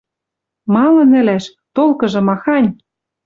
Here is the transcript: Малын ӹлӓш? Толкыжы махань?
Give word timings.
Малын 0.73 1.11
ӹлӓш? 1.19 1.45
Толкыжы 1.75 2.21
махань? 2.27 2.69